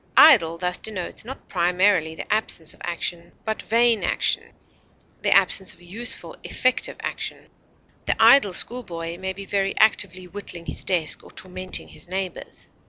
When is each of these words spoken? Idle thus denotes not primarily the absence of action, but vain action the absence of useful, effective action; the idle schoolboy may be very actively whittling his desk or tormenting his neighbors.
Idle 0.17 0.57
thus 0.57 0.79
denotes 0.79 1.23
not 1.23 1.47
primarily 1.47 2.15
the 2.15 2.33
absence 2.33 2.73
of 2.73 2.81
action, 2.83 3.33
but 3.45 3.61
vain 3.61 4.03
action 4.03 4.51
the 5.21 5.29
absence 5.29 5.75
of 5.75 5.81
useful, 5.83 6.35
effective 6.43 6.97
action; 7.01 7.51
the 8.07 8.19
idle 8.19 8.51
schoolboy 8.51 9.19
may 9.19 9.33
be 9.33 9.45
very 9.45 9.77
actively 9.77 10.25
whittling 10.25 10.65
his 10.65 10.83
desk 10.83 11.23
or 11.23 11.29
tormenting 11.29 11.89
his 11.89 12.09
neighbors. 12.09 12.71